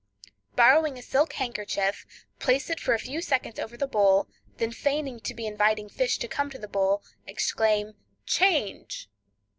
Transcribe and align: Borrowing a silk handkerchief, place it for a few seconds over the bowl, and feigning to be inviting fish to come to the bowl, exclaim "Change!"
Borrowing 0.55 0.97
a 0.97 1.01
silk 1.03 1.33
handkerchief, 1.33 2.07
place 2.39 2.71
it 2.71 2.79
for 2.79 2.95
a 2.95 2.97
few 2.97 3.21
seconds 3.21 3.59
over 3.59 3.77
the 3.77 3.85
bowl, 3.85 4.27
and 4.57 4.75
feigning 4.75 5.19
to 5.19 5.35
be 5.35 5.45
inviting 5.45 5.89
fish 5.89 6.17
to 6.17 6.27
come 6.27 6.49
to 6.49 6.57
the 6.57 6.67
bowl, 6.67 7.03
exclaim 7.27 7.93
"Change!" 8.25 9.11